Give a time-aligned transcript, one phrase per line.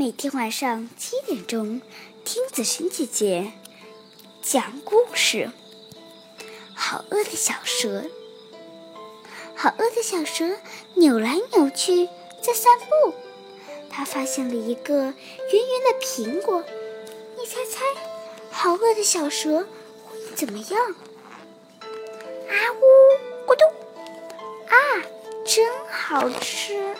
[0.00, 1.82] 每天晚上七点钟，
[2.24, 3.50] 听子萱姐姐
[4.40, 5.50] 讲故事。
[6.72, 8.04] 好饿的小蛇，
[9.56, 10.56] 好饿的小蛇
[10.94, 12.06] 扭来扭去
[12.40, 13.12] 在散步。
[13.90, 16.62] 它发现了一个圆圆的苹果，
[17.36, 17.82] 你猜猜，
[18.52, 19.66] 好饿的小蛇
[20.04, 20.80] 会怎么样？
[21.80, 23.68] 啊呜，咕咚，
[24.68, 24.78] 啊，
[25.44, 26.94] 真好吃。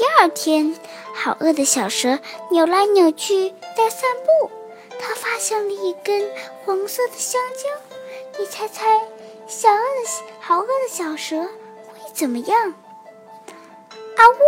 [0.00, 0.74] 第二天，
[1.12, 2.18] 好饿的小蛇
[2.50, 4.50] 扭来扭去在散步，
[4.98, 6.26] 它发现了一根
[6.64, 8.38] 黄色的香蕉。
[8.38, 8.98] 你猜猜，
[9.46, 10.08] 小饿的
[10.40, 12.70] 好饿的小蛇会怎么样？
[12.70, 14.42] 啊呜，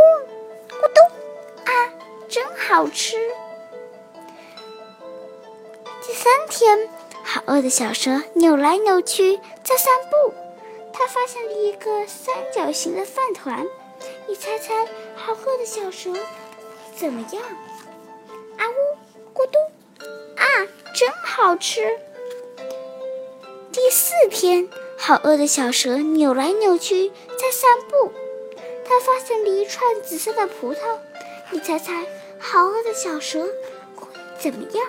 [0.70, 1.05] 咕咚，
[1.66, 1.93] 啊，
[2.30, 3.19] 真好吃。
[6.01, 6.88] 第三天，
[7.23, 10.32] 好饿的小蛇扭来扭去在散步，
[10.95, 13.66] 它发现了一个三角形的饭团。
[14.28, 16.10] 你猜猜，好饿的小蛇
[16.96, 17.42] 怎么样？
[18.56, 19.58] 啊呜，咕嘟，
[20.36, 20.46] 啊，
[20.95, 21.98] 真好吃！
[23.73, 28.12] 第四天，好饿的小蛇扭来扭去在散步，
[28.84, 30.79] 它发现了一串紫色的葡萄。
[31.51, 32.07] 你猜猜，
[32.38, 33.45] 好饿的小蛇
[33.96, 34.07] 会
[34.38, 34.86] 怎么样？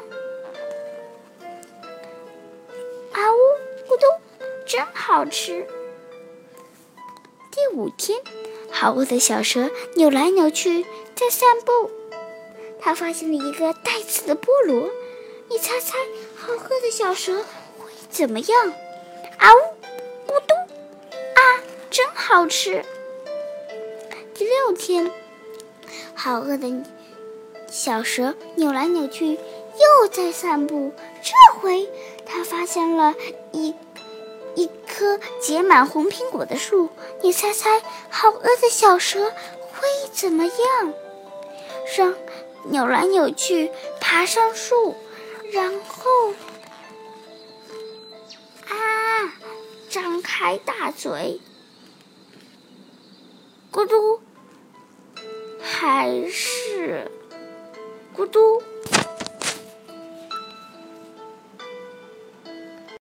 [3.12, 3.38] 啊呜，
[3.90, 4.06] 咕嘟，
[4.66, 5.68] 真好吃！
[7.54, 8.20] 第五天。
[8.72, 11.92] 好饿的小蛇扭来扭去在散步，
[12.80, 14.90] 它发现了一个带刺的菠萝。
[15.50, 15.96] 你猜猜，
[16.36, 17.44] 好饿的小蛇
[17.78, 18.74] 会怎么样？
[19.38, 19.59] 啊呜，
[20.26, 20.56] 咕嘟，
[21.36, 21.40] 啊，
[21.92, 22.84] 真好吃！
[24.34, 25.12] 第六天，
[26.16, 26.68] 好饿的
[27.70, 31.88] 小蛇扭来扭去又在散步，这回
[32.26, 33.14] 它发现了
[33.52, 33.76] 一。
[34.56, 36.90] 一棵结满红苹果的树，
[37.24, 40.94] 你猜猜，好饿的小蛇会怎么样？
[41.88, 42.14] 上
[42.66, 44.96] 扭来扭去，爬上树，
[45.52, 46.34] 然后
[48.68, 49.34] 啊，
[49.90, 51.42] 张开大嘴，
[53.72, 54.22] 咕嘟，
[55.59, 57.12] 还是
[58.16, 58.62] 咕嘟。